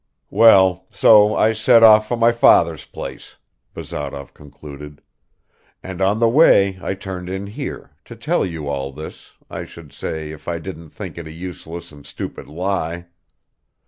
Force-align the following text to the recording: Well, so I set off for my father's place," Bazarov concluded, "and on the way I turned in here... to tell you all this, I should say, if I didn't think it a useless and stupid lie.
Well, 0.31 0.87
so 0.89 1.35
I 1.35 1.53
set 1.53 1.83
off 1.83 2.07
for 2.07 2.17
my 2.17 2.31
father's 2.31 2.85
place," 2.85 3.35
Bazarov 3.75 4.33
concluded, 4.33 4.99
"and 5.83 6.01
on 6.01 6.17
the 6.17 6.27
way 6.27 6.79
I 6.81 6.95
turned 6.95 7.29
in 7.29 7.45
here... 7.45 7.91
to 8.05 8.15
tell 8.15 8.43
you 8.43 8.67
all 8.67 8.91
this, 8.91 9.33
I 9.47 9.63
should 9.63 9.93
say, 9.93 10.31
if 10.31 10.47
I 10.47 10.57
didn't 10.57 10.89
think 10.89 11.19
it 11.19 11.27
a 11.27 11.31
useless 11.31 11.91
and 11.91 12.03
stupid 12.03 12.47
lie. 12.47 13.09